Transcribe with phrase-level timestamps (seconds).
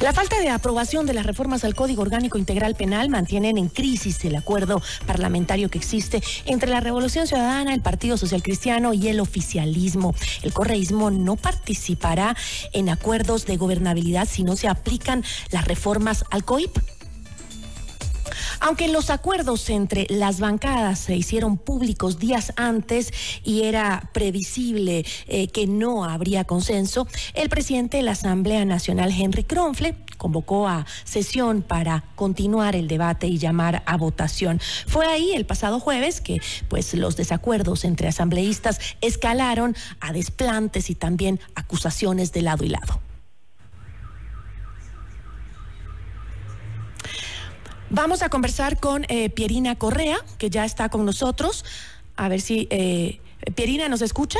[0.00, 4.24] La falta de aprobación de las reformas al Código Orgánico Integral Penal mantienen en crisis
[4.24, 9.20] el acuerdo parlamentario que existe entre la Revolución Ciudadana, el Partido Social Cristiano y el
[9.20, 10.14] oficialismo.
[10.42, 12.34] El correísmo no participará
[12.72, 16.78] en acuerdos de gobernabilidad si no se aplican las reformas al COIP.
[18.60, 23.12] Aunque los acuerdos entre las bancadas se hicieron públicos días antes
[23.42, 29.44] y era previsible eh, que no habría consenso, el presidente de la Asamblea Nacional, Henry
[29.44, 34.60] Kronfle, convocó a sesión para continuar el debate y llamar a votación.
[34.86, 40.94] Fue ahí el pasado jueves que pues los desacuerdos entre asambleístas escalaron a desplantes y
[40.94, 43.00] también acusaciones de lado y lado.
[47.92, 51.64] Vamos a conversar con eh, Pierina Correa, que ya está con nosotros.
[52.14, 53.18] A ver si eh,
[53.56, 54.38] Pierina nos escucha.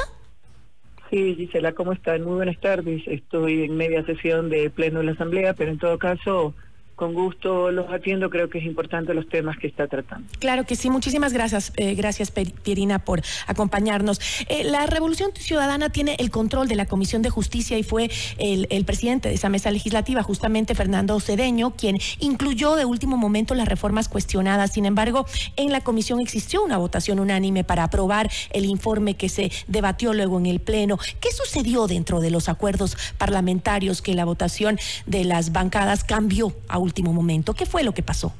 [1.10, 2.22] Sí, Gisela, ¿cómo están?
[2.22, 3.02] Muy buenas tardes.
[3.06, 6.54] Estoy en media sesión de pleno de la Asamblea, pero en todo caso
[7.00, 10.28] con gusto los atiendo, creo que es importante los temas que está tratando.
[10.38, 14.20] Claro que sí, muchísimas gracias, eh, gracias Pierina por acompañarnos.
[14.50, 18.84] Eh, la Revolución Ciudadana tiene el control de la Comisión de Justicia y fue el,
[18.84, 24.10] presidente de esa mesa legislativa, justamente Fernando Cedeño, quien incluyó de último momento las reformas
[24.10, 24.74] cuestionadas.
[24.74, 25.24] Sin embargo,
[25.56, 30.38] en la comisión existió una votación unánime para aprobar el informe que se debatió luego
[30.38, 30.98] en el Pleno.
[31.18, 36.76] ¿Qué sucedió dentro de los acuerdos parlamentarios que la votación de las bancadas cambió a
[36.76, 37.54] último momento.
[37.54, 38.34] ¿Qué fue lo que pasó?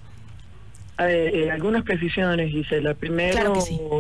[1.09, 2.95] Eh, algunas precisiones, Gisela.
[2.95, 3.55] Primero,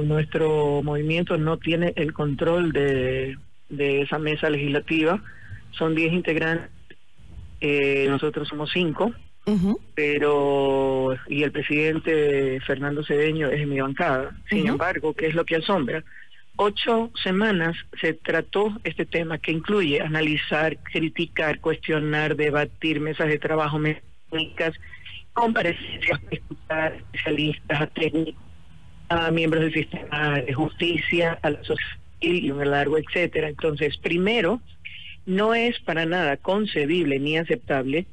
[0.04, 3.36] nuestro movimiento no tiene el control de,
[3.70, 5.22] esa mesa legislativa.
[5.70, 6.68] Son 10 integrantes,
[7.60, 9.12] eh, nosotros somos 5,
[9.94, 14.36] pero y el presidente Fernando Cedeño es mi bancada.
[14.48, 16.04] Sin embargo, ¿qué es lo que asombra?
[16.56, 23.78] Ocho semanas se trató este tema que incluye analizar, criticar, cuestionar, debatir, mesas de trabajo,
[24.30, 24.74] técnicas,
[25.32, 28.42] comparecencias especialistas, técnicos,
[29.08, 33.48] a miembros del sistema de justicia, a la sociedad y un largo, etcétera.
[33.48, 34.60] Entonces, primero,
[35.26, 38.06] no es para nada concebible ni aceptable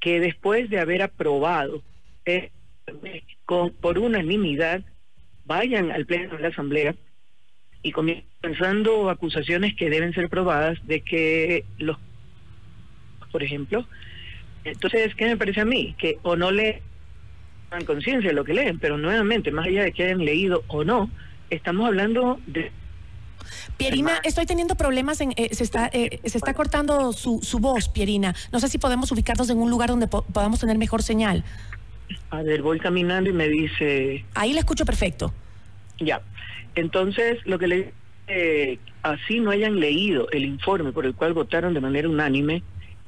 [0.00, 1.82] que después de haber aprobado
[3.44, 4.82] con, por unanimidad
[5.44, 6.94] vayan al pleno de la asamblea
[7.82, 11.98] y comenzando acusaciones que deben ser probadas de que los
[13.30, 13.86] por ejemplo
[14.64, 15.94] entonces, ¿qué me parece a mí?
[15.98, 16.82] Que o no le
[17.70, 20.84] dan conciencia de lo que leen, pero nuevamente, más allá de que hayan leído o
[20.84, 21.10] no,
[21.50, 22.70] estamos hablando de
[23.76, 27.88] Pierina, estoy teniendo problemas en eh, se está eh, se está cortando su, su voz,
[27.88, 28.34] Pierina.
[28.52, 31.44] No sé si podemos ubicarnos en un lugar donde podamos tener mejor señal.
[32.30, 34.24] A ver, voy caminando y me dice.
[34.34, 35.32] Ahí le escucho perfecto.
[35.98, 36.22] Ya.
[36.74, 37.92] Entonces, lo que le
[38.28, 42.62] eh, así no hayan leído el informe por el cual votaron de manera unánime,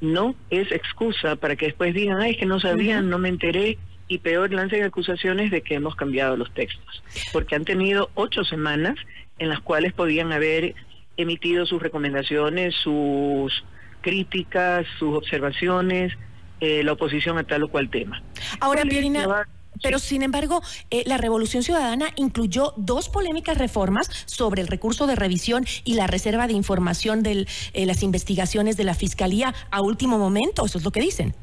[0.04, 3.78] no es excusa para que después digan, ay, es que no sabían, no me enteré,
[4.06, 8.96] y peor lancen acusaciones de que hemos cambiado los textos, porque han tenido ocho semanas
[9.38, 10.74] en las cuales podían haber
[11.16, 13.64] emitido sus recomendaciones, sus
[14.00, 16.12] críticas, sus observaciones,
[16.60, 18.22] eh, la oposición a tal o cual tema.
[18.60, 19.46] Ahora, Pierina,
[19.82, 25.16] pero sin embargo, eh, la Revolución Ciudadana incluyó dos polémicas reformas sobre el recurso de
[25.16, 30.18] revisión y la reserva de información de eh, las investigaciones de la Fiscalía a último
[30.18, 30.64] momento.
[30.64, 31.34] Eso es lo que dicen.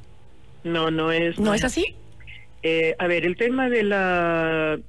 [0.63, 1.39] No, no es.
[1.39, 1.95] ¿No, es así?
[2.63, 4.79] Eh, a ver, el tema de la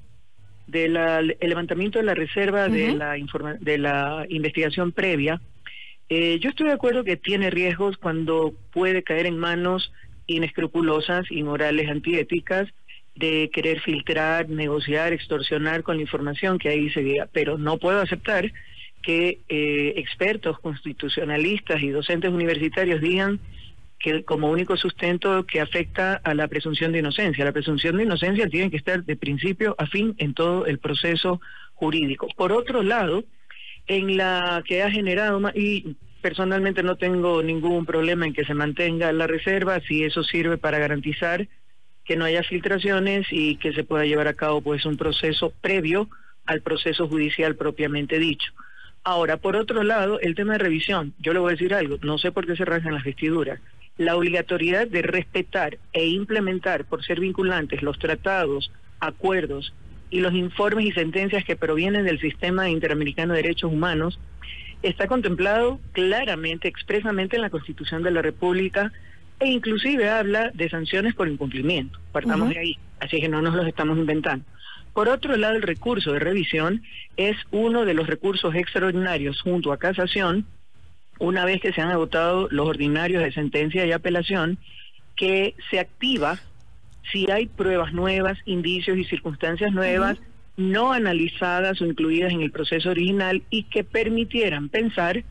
[0.66, 3.16] del levantamiento de la reserva de la
[3.60, 5.41] de la investigación previa,
[6.08, 9.92] yo estoy de acuerdo que tiene riesgos cuando puede caer en manos
[10.26, 12.69] inescrupulosas, inmorales, antiéticas
[13.15, 18.00] de querer filtrar, negociar, extorsionar con la información que ahí se diga, pero no puedo
[18.00, 18.50] aceptar
[19.03, 23.41] que eh, expertos constitucionalistas y docentes universitarios digan
[23.99, 27.45] que como único sustento que afecta a la presunción de inocencia.
[27.45, 31.41] La presunción de inocencia tiene que estar de principio a fin en todo el proceso
[31.75, 32.29] jurídico.
[32.37, 33.25] Por otro lado,
[33.87, 39.12] en la que ha generado, y personalmente no tengo ningún problema en que se mantenga
[39.12, 41.49] la reserva, si eso sirve para garantizar
[42.12, 46.11] que no haya filtraciones y que se pueda llevar a cabo pues un proceso previo
[46.44, 48.53] al proceso judicial propiamente dicho.
[49.03, 52.19] Ahora, por otro lado, el tema de revisión, yo le voy a decir algo, no
[52.19, 53.61] sé por qué se rasgan las vestiduras.
[53.97, 58.70] La obligatoriedad de respetar e implementar por ser vinculantes los tratados,
[59.00, 59.73] acuerdos
[60.11, 64.20] y los informes y sentencias que provienen del sistema interamericano de derechos humanos
[64.82, 68.93] está contemplado claramente, expresamente en la Constitución de la República
[69.43, 71.99] e inclusive habla de sanciones por incumplimiento.
[72.12, 74.44] Partamos de ahí, así que no nos los estamos inventando.
[74.93, 76.83] Por otro lado, el recurso de revisión
[77.17, 80.47] es uno de los recursos extraordinarios junto a casación,
[81.19, 84.59] una vez que se han agotado los ordinarios de sentencia y apelación,
[85.17, 86.39] que se activa
[87.11, 90.19] si hay pruebas nuevas, indicios y circunstancias nuevas
[90.56, 95.25] no analizadas o incluidas en el proceso original y que permitieran pensar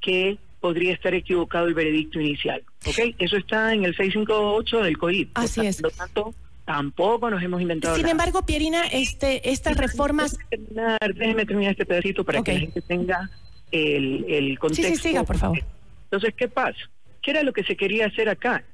[0.00, 2.62] que podría estar equivocado el veredicto inicial.
[2.86, 3.16] ¿Ok?
[3.18, 5.30] Eso está en el 658 del COIP.
[5.34, 5.82] Así es.
[5.82, 7.96] Por lo tanto, tampoco nos hemos inventado.
[7.96, 10.38] Sin embargo, Pierina, este, estas reformas.
[10.38, 13.28] Déjeme terminar, déjeme terminar este pedacito para que la gente tenga
[13.72, 14.88] el, el contexto.
[14.88, 15.58] Sí, sí, siga, por favor.
[16.04, 16.78] Entonces, ¿qué pasa?
[17.20, 18.64] ¿Qué era lo que se quería hacer acá?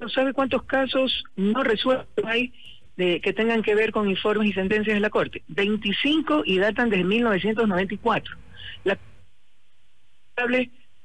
[0.00, 2.52] ¿No sabe cuántos casos no resueltos hay
[2.96, 5.44] de, que tengan que ver con informes y sentencias de la Corte?
[5.46, 8.36] 25 y datan desde 1994.
[8.82, 8.98] La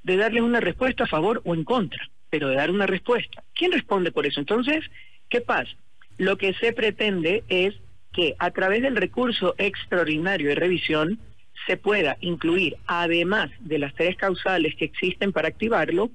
[0.04, 3.44] de darles una respuesta a favor o en contra, pero de dar una respuesta.
[3.54, 4.40] ¿Quién responde por eso?
[4.40, 4.84] Entonces,
[5.30, 5.72] ¿qué pasa?
[6.18, 7.76] Lo que se pretende es
[8.12, 11.20] que a través del recurso extraordinario de revisión
[11.66, 16.12] se pueda incluir, además de las tres causales que existen para activarlo,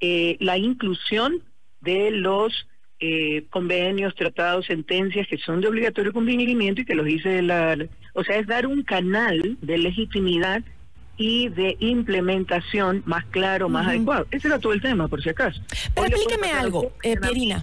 [0.00, 1.42] eh, la inclusión
[1.80, 2.66] de los
[2.98, 7.76] eh, convenios, tratados, sentencias que son de obligatorio cumplimiento y que los dice la...
[8.14, 10.62] O sea, es dar un canal de legitimidad
[11.20, 14.26] y de implementación más claro, más adecuado.
[14.30, 15.60] Ese era todo el tema, por si acaso.
[15.94, 17.62] Pero explíqueme algo, eh, Pierina.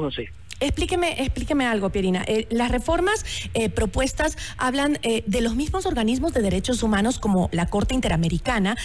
[0.00, 0.32] José.
[0.62, 2.22] Explíqueme, explíqueme algo, Pierina.
[2.28, 3.24] Eh, las reformas
[3.54, 8.76] eh, propuestas hablan eh, de los mismos organismos de derechos humanos como la Corte Interamericana,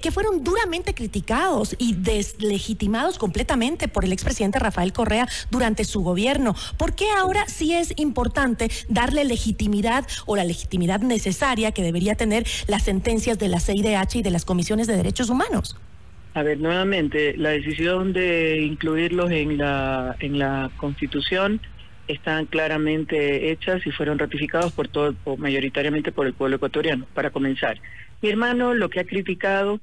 [0.00, 6.54] que fueron duramente criticados y deslegitimados completamente por el expresidente Rafael Correa durante su gobierno.
[6.78, 12.46] ¿Por qué ahora sí es importante darle legitimidad o la legitimidad necesaria que debería tener
[12.66, 15.76] las sentencias de la CIDH y de las comisiones de derechos humanos?
[16.36, 21.62] A ver, nuevamente, la decisión de incluirlos en la, en la Constitución
[22.08, 27.80] están claramente hechas y fueron ratificados por todo, mayoritariamente por el pueblo ecuatoriano, para comenzar.
[28.20, 29.80] Mi hermano lo que ha criticado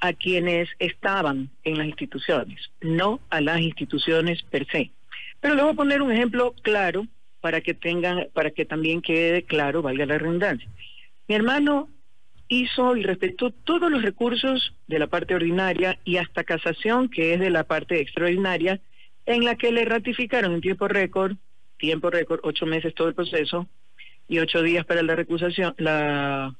[0.00, 4.90] a quienes estaban en las instituciones, no a las instituciones per se.
[5.40, 7.06] Pero le voy a poner un ejemplo claro
[7.40, 10.68] para que tengan, para que también quede claro, valga la redundancia.
[11.28, 11.88] Mi hermano
[12.52, 17.40] hizo y respetó todos los recursos de la parte ordinaria y hasta casación, que es
[17.40, 18.80] de la parte extraordinaria,
[19.24, 21.36] en la que le ratificaron en tiempo récord,
[21.78, 23.68] tiempo récord, ocho meses todo el proceso
[24.28, 26.54] y ocho días para la recusación, la,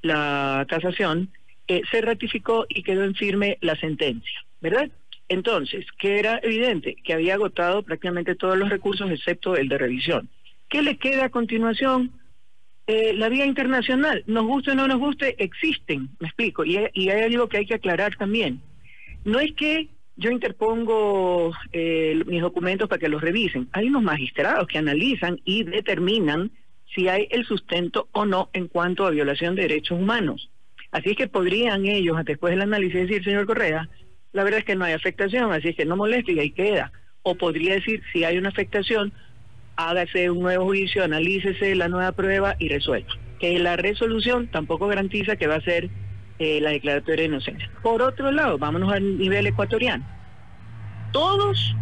[0.00, 1.30] la casación,
[1.68, 4.90] eh, se ratificó y quedó en firme la sentencia, ¿verdad?
[5.28, 10.28] Entonces, que era evidente que había agotado prácticamente todos los recursos excepto el de revisión.
[10.68, 12.12] ¿Qué le queda a continuación?
[12.86, 17.08] Eh, la vía internacional, nos guste o no nos guste, existen, me explico, y, y
[17.08, 18.60] hay algo que hay que aclarar también.
[19.24, 24.68] No es que yo interpongo eh, mis documentos para que los revisen, hay unos magistrados
[24.68, 26.50] que analizan y determinan
[26.94, 30.50] si hay el sustento o no en cuanto a violación de derechos humanos.
[30.92, 33.88] Así es que podrían ellos, después del análisis, decir, señor Correa,
[34.32, 36.92] la verdad es que no hay afectación, así es que no moleste y ahí queda.
[37.22, 39.12] O podría decir, si hay una afectación,
[39.76, 43.08] hágase un nuevo juicio, analícese la nueva prueba y resuelva.
[43.38, 45.90] Que la resolución tampoco garantiza que va a ser
[46.38, 47.70] eh, la declaratoria de inocencia.
[47.82, 50.04] Por otro lado, vámonos al nivel ecuatoriano.
[51.12, 51.74] Todos,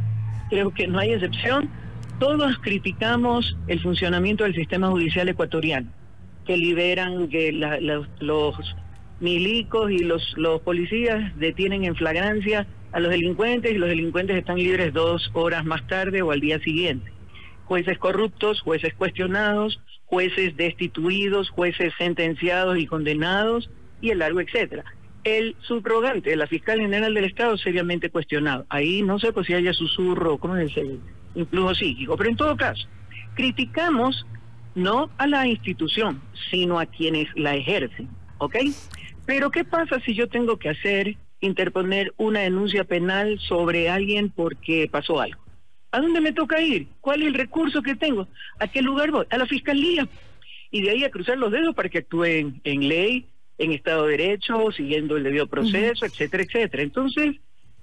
[0.51, 1.71] creo que no hay excepción,
[2.19, 5.91] todos criticamos el funcionamiento del sistema judicial ecuatoriano,
[6.47, 8.75] que liberan que los
[9.21, 14.57] milicos y los, los policías detienen en flagrancia a los delincuentes y los delincuentes están
[14.57, 17.12] libres dos horas más tarde o al día siguiente
[17.73, 23.71] jueces corruptos, jueces cuestionados, jueces destituidos, jueces sentenciados y condenados
[24.03, 24.85] y el largo etcétera.
[25.25, 28.67] El subrogante la fiscal general del Estado seriamente cuestionado.
[28.69, 31.01] Ahí no sé pues si haya susurro, ¿cómo es el
[31.35, 32.15] influjo psíquico?
[32.19, 32.87] Pero en todo caso,
[33.37, 34.27] criticamos
[34.75, 38.57] no a la institución, sino a quienes la ejercen, ¿ok?
[39.25, 44.91] Pero ¿qué pasa si yo tengo que hacer, interponer una denuncia penal sobre alguien porque
[44.93, 45.42] pasó algo?
[45.93, 46.89] ¿A dónde me toca ir?
[47.01, 48.27] ¿Cuál es el recurso que tengo?
[48.59, 49.27] ¿A qué lugar voy?
[49.29, 50.09] A la fiscalía.
[50.71, 53.27] Y de ahí a cruzar los dedos para que actúen en ley,
[53.59, 56.83] en Estado de Derecho, siguiendo el debido proceso, etcétera, etcétera.
[56.83, 57.37] Entonces,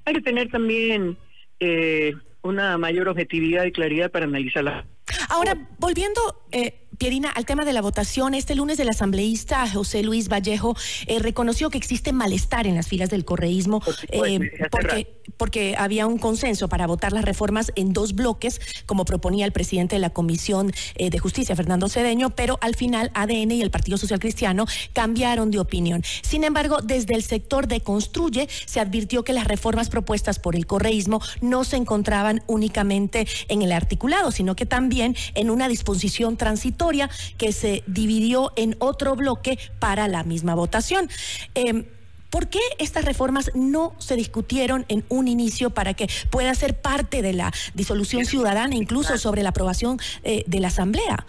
[0.06, 1.18] hay que tener también
[1.60, 4.88] eh, una mayor objetividad y claridad para analizarla.
[5.30, 6.20] Ahora, volviendo
[6.52, 10.76] eh, Pierina, al tema de la votación, este lunes el asambleísta José Luis Vallejo
[11.08, 16.18] eh, reconoció que existe malestar en las filas del correísmo eh, porque, porque había un
[16.18, 20.74] consenso para votar las reformas en dos bloques, como proponía el presidente de la Comisión
[20.96, 25.52] eh, de Justicia, Fernando Cedeño, pero al final ADN y el Partido Social Cristiano cambiaron
[25.52, 26.04] de opinión.
[26.22, 30.68] Sin embargo, desde el sector de Construye se advirtió que las reformas propuestas por el
[30.68, 36.89] correísmo no se encontraban únicamente en el articulado, sino que también en una disposición transitoria
[37.38, 41.10] que se dividió en otro bloque para la misma votación.
[41.54, 41.86] Em,
[42.30, 47.24] ¿Por qué estas reformas no se discutieron en un inicio para que pueda ser parte
[47.24, 51.26] de la disolución ciudadana, incluso sobre la aprobación eh, de la Asamblea?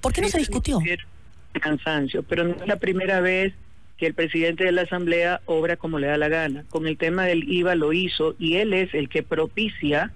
[0.00, 0.80] ¿Por qué no se discutió?
[1.60, 3.52] Cansancio, pero no es la primera vez
[3.98, 6.64] que el presidente de la Asamblea obra como le da la gana.
[6.70, 10.12] Con el tema del IVA lo hizo y él es el que propicia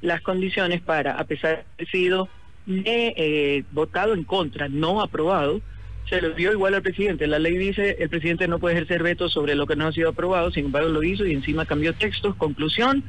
[0.00, 2.28] las condiciones para, a pesar de haber sido
[2.66, 5.60] eh, votado en contra, no aprobado,
[6.08, 7.26] se lo dio igual al presidente.
[7.26, 10.10] La ley dice el presidente no puede ejercer veto sobre lo que no ha sido
[10.10, 12.36] aprobado, sin embargo lo hizo y encima cambió textos.
[12.36, 13.04] Conclusión,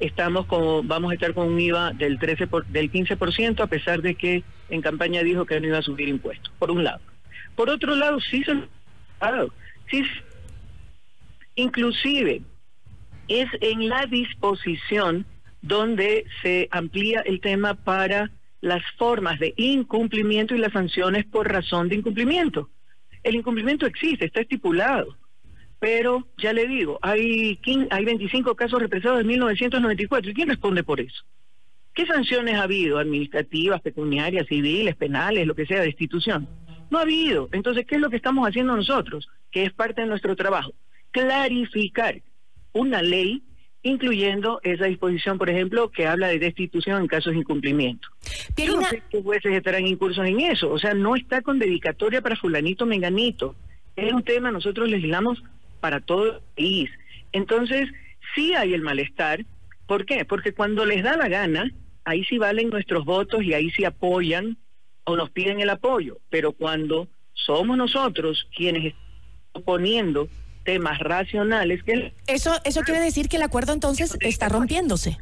[0.00, 4.02] estamos como vamos a estar con un IVA del 13 por, del 15% a pesar
[4.02, 6.52] de que en campaña dijo que no iba a subir impuestos.
[6.58, 7.00] Por un lado.
[7.56, 8.54] Por otro lado, sí se
[9.90, 10.02] sí,
[11.56, 12.42] inclusive
[13.28, 15.26] es en la disposición
[15.62, 18.30] donde se amplía el tema para
[18.60, 22.70] las formas de incumplimiento y las sanciones por razón de incumplimiento.
[23.22, 25.16] El incumplimiento existe, está estipulado,
[25.78, 27.58] pero ya le digo, hay,
[27.90, 30.30] hay 25 casos represados en 1994.
[30.30, 31.24] ¿Y quién responde por eso?
[31.94, 32.98] ¿Qué sanciones ha habido?
[32.98, 36.48] Administrativas, pecuniarias, civiles, penales, lo que sea, de institución.
[36.90, 37.48] No ha habido.
[37.52, 39.28] Entonces, ¿qué es lo que estamos haciendo nosotros?
[39.50, 40.72] Que es parte de nuestro trabajo.
[41.10, 42.20] Clarificar
[42.72, 43.42] una ley
[43.82, 48.08] incluyendo esa disposición, por ejemplo, que habla de destitución en casos de incumplimiento.
[48.56, 52.20] Yo no sé qué jueces estarán incursos en eso, o sea, no está con dedicatoria
[52.20, 53.54] para fulanito menganito.
[53.96, 55.42] Es un tema, nosotros legislamos
[55.80, 56.90] para todo el país.
[57.32, 57.88] Entonces,
[58.34, 59.44] sí hay el malestar.
[59.86, 60.24] ¿Por qué?
[60.24, 61.70] Porque cuando les da la gana,
[62.04, 64.58] ahí sí valen nuestros votos y ahí sí apoyan
[65.04, 66.18] o nos piden el apoyo.
[66.28, 70.28] Pero cuando somos nosotros quienes estamos poniendo
[70.64, 75.18] temas racionales que eso eso quiere decir que el acuerdo entonces está rompiéndose.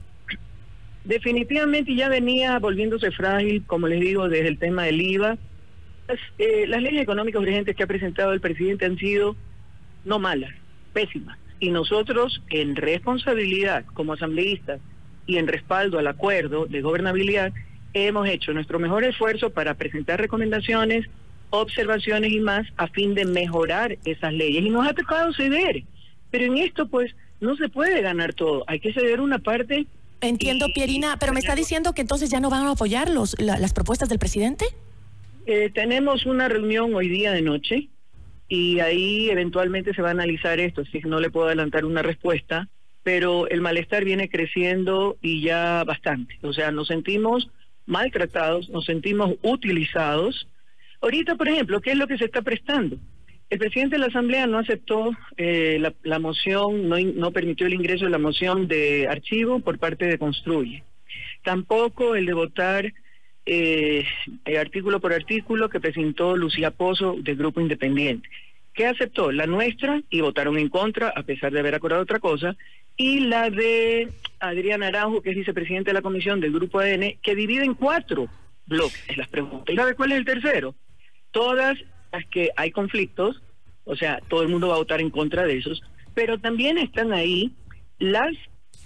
[1.05, 5.39] Definitivamente ya venía volviéndose frágil como les digo desde el tema del IVA.
[6.07, 9.37] Las, eh, las leyes económicas urgentes que ha presentado el presidente han sido
[10.05, 10.53] no malas
[10.93, 11.39] pésimas.
[11.61, 14.81] Y nosotros en responsabilidad como asambleístas
[15.27, 17.53] y en respaldo al acuerdo de gobernabilidad
[17.95, 21.07] hemos hecho nuestro mejor esfuerzo para presentar recomendaciones
[21.51, 24.65] observaciones y más a fin de mejorar esas leyes.
[24.65, 25.85] Y nos ha tocado ceder.
[26.31, 28.65] Pero en esto, pues, no se puede ganar todo.
[28.67, 29.87] Hay que ceder una parte.
[30.21, 33.73] Entiendo, Pierina, pero me está diciendo que entonces ya no van a apoyar los, las
[33.73, 34.67] propuestas del presidente.
[35.47, 37.89] Eh, tenemos una reunión hoy día de noche
[38.49, 42.03] y ahí eventualmente se va a analizar esto, así que no le puedo adelantar una
[42.03, 42.69] respuesta,
[43.03, 46.39] pero el malestar viene creciendo y ya bastante.
[46.43, 47.49] O sea, nos sentimos
[47.87, 50.49] maltratados, nos sentimos utilizados
[51.01, 52.99] Ahorita, por ejemplo, ¿qué es lo que se está prestando?
[53.51, 58.11] El presidente de la Asamblea no aceptó eh, la, moción, no, permitió el ingreso de
[58.11, 60.83] la moción de archivo por parte de Construye.
[61.45, 62.93] Tampoco el de votar
[63.47, 64.05] eh,
[64.59, 68.29] artículo por artículo que presentó Lucía Pozo del Grupo Independiente.
[68.75, 69.33] ¿Qué aceptó?
[69.33, 72.55] La nuestra y votaron en contra, a pesar de haber acordado otra cosa,
[72.99, 74.09] y la de
[74.41, 78.29] Adrián Aranjo, que es vicepresidente de la comisión del Grupo ADN, que divide en cuatro
[78.67, 79.73] bloques las preguntas.
[79.73, 80.75] ¿Y sabe cuál es el tercero?
[81.39, 81.79] Todas
[82.11, 83.41] las que hay conflictos,
[83.85, 85.81] o sea, todo el mundo va a votar en contra de esos,
[86.13, 87.53] pero también están ahí
[88.01, 88.33] las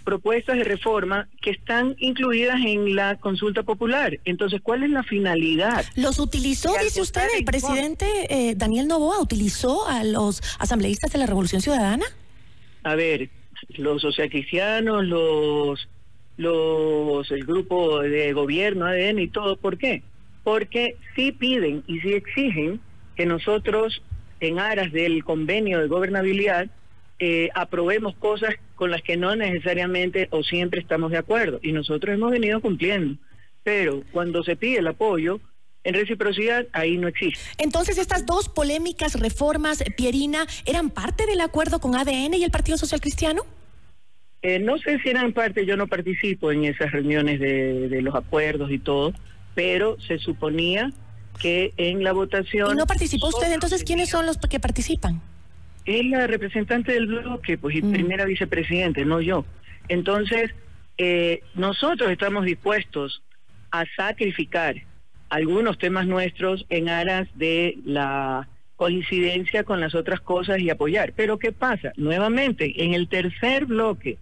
[0.05, 4.19] propuestas de reforma que están incluidas en la consulta popular.
[4.27, 5.83] Entonces, ¿cuál es la finalidad?
[5.97, 11.27] ¿Los utilizó, dice usted, el presidente eh, Daniel Novoa, utilizó a los asambleístas de la
[11.27, 12.05] Revolución Ciudadana?
[12.83, 13.31] A ver,
[13.79, 15.89] los socialcristianos, los,
[16.37, 20.03] los, el grupo de gobierno, ADN y todo, ¿por qué?
[20.43, 22.81] Porque sí piden y sí exigen
[23.17, 24.03] que nosotros,
[24.41, 26.69] en aras del convenio de gobernabilidad,
[27.19, 31.61] eh, aprobemos cosas con las que no necesariamente o siempre estamos de acuerdo.
[31.63, 33.17] Y nosotros hemos venido cumpliendo.
[33.63, 35.41] Pero cuando se pide el apoyo,
[35.85, 37.41] en reciprocidad, ahí no existe.
[37.59, 42.79] Entonces, estas dos polémicas reformas, Pierina, ¿eran parte del acuerdo con ADN y el Partido
[42.79, 43.43] Social Cristiano?
[44.43, 48.15] Eh, no sé si eran parte, yo no participo en esas reuniones de, de los
[48.15, 49.13] acuerdos y todo,
[49.55, 50.93] pero se suponía
[51.41, 52.73] que en la votación...
[52.73, 53.53] ¿Y no participó usted?
[53.53, 55.21] Entonces, ¿quiénes son los que participan?
[55.85, 57.93] Es la representante del bloque, pues, y mm.
[57.93, 59.45] primera vicepresidente, no yo.
[59.89, 60.51] Entonces,
[60.99, 63.23] eh, nosotros estamos dispuestos
[63.71, 64.77] a sacrificar
[65.31, 71.15] algunos temas nuestros en aras de la coincidencia con las otras cosas y apoyar.
[71.17, 71.93] Pero ¿qué pasa?
[71.97, 74.19] Nuevamente, en el tercer bloque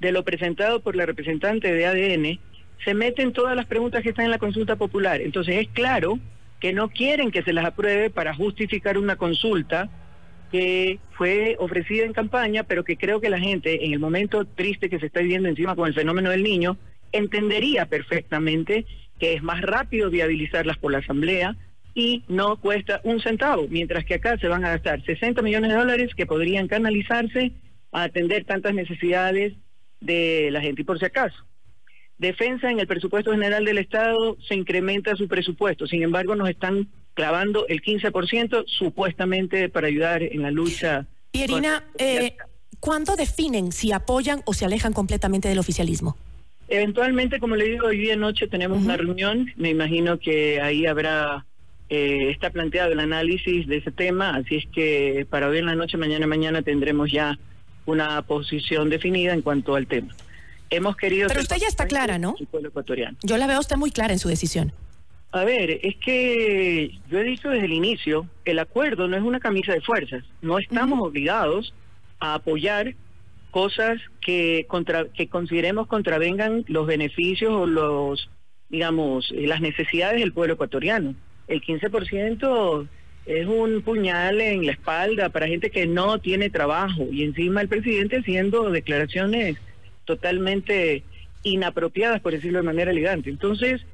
[0.00, 2.40] de lo presentado por la representante de ADN,
[2.84, 5.20] se meten todas las preguntas que están en la consulta popular.
[5.20, 6.18] Entonces es claro
[6.60, 9.88] que no quieren que se las apruebe para justificar una consulta
[10.50, 14.90] que fue ofrecida en campaña, pero que creo que la gente, en el momento triste
[14.90, 16.76] que se está viviendo encima con el fenómeno del niño,
[17.10, 18.84] entendería perfectamente
[19.18, 21.56] que es más rápido viabilizarlas por la Asamblea,
[21.94, 25.76] y no cuesta un centavo, mientras que acá se van a gastar 60 millones de
[25.76, 27.52] dólares que podrían canalizarse
[27.92, 29.54] a atender tantas necesidades
[30.00, 30.82] de la gente.
[30.82, 31.44] Y por si acaso,
[32.22, 36.88] defensa en el presupuesto general del Estado se incrementa su presupuesto, sin embargo nos están
[37.12, 41.06] clavando el 15% supuestamente para ayudar en la lucha.
[41.32, 42.36] Pierina, eh,
[42.80, 46.16] ¿cuándo definen si apoyan o se alejan completamente del oficialismo?
[46.68, 51.44] Eventualmente, como le digo, hoy día noche tenemos una reunión, me imagino que ahí habrá
[51.90, 55.74] eh, está planteado el análisis de ese tema, así es que para hoy en la
[55.74, 57.38] noche, mañana mañana tendremos ya
[57.84, 60.14] una posición definida en cuanto al tema.
[60.72, 61.28] Hemos querido...
[61.28, 62.34] Pero usted ya está clara, ¿no?
[62.40, 63.16] ecuatoriano.
[63.22, 64.72] Yo la veo usted muy clara en su decisión.
[65.30, 69.38] A ver, es que yo he dicho desde el inicio, el acuerdo no es una
[69.38, 71.74] camisa de fuerzas, no estamos obligados
[72.20, 72.94] a apoyar
[73.50, 78.30] cosas que contra, que consideremos contravengan los beneficios o los
[78.70, 81.14] digamos las necesidades del pueblo ecuatoriano
[81.48, 82.88] el 15%
[83.26, 87.68] es un puñal en la espalda para gente que no tiene trabajo y encima el
[87.68, 89.58] presidente haciendo declaraciones
[90.04, 91.02] totalmente
[91.42, 93.30] inapropiadas, por decirlo de manera elegante.
[93.30, 93.84] Entonces,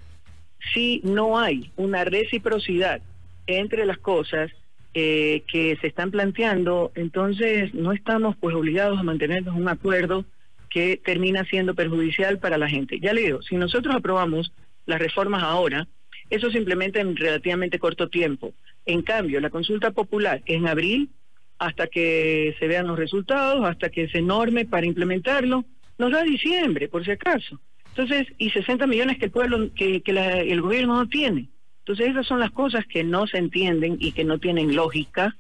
[0.73, 3.01] si no hay una reciprocidad
[3.47, 4.51] entre las cosas
[4.95, 10.25] eh, que se están planteando, entonces no estamos pues obligados a mantenernos un acuerdo
[10.71, 13.01] que termina siendo perjudicial para la gente.
[13.01, 14.53] Ya le digo, si nosotros aprobamos
[14.87, 15.89] las reformas ahora,
[16.31, 18.53] eso simplemente en relativamente corto tiempo.
[18.85, 21.11] En cambio, la consulta popular en abril,
[21.59, 25.65] hasta que se vean los resultados, hasta que se norme para implementarlo,
[25.99, 27.61] nos da diciembre, por si acaso.
[27.91, 31.49] Entonces, y 60 millones que el pueblo, que, el gobierno no tiene.
[31.81, 35.37] Entonces, esas son las cosas que no se entienden y que no tienen lógica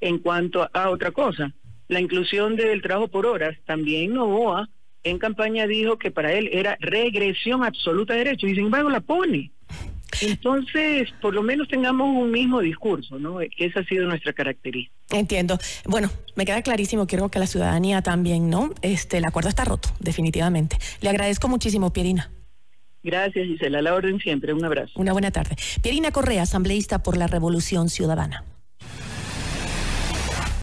[0.00, 1.52] en cuanto a, otra cosa.
[1.88, 4.68] La inclusión del trabajo por horas, también Novoa
[5.04, 9.00] en campaña dijo que para él era regresión absoluta de derechos y sin embargo la
[9.00, 9.52] pone.
[10.20, 13.38] Entonces, por lo menos tengamos un mismo discurso, ¿no?
[13.38, 14.94] Que esa ha sido nuestra característica.
[15.10, 15.58] Entiendo.
[15.84, 18.70] Bueno, me queda clarísimo, quiero que la ciudadanía también, ¿no?
[18.82, 20.78] Este, el acuerdo está roto, definitivamente.
[21.00, 22.30] Le agradezco muchísimo, Pierina.
[23.02, 23.80] Gracias, Gisela.
[23.80, 24.52] La orden siempre.
[24.52, 24.92] Un abrazo.
[24.96, 25.56] Una buena tarde.
[25.82, 28.44] Pierina Correa, asambleísta por la Revolución Ciudadana.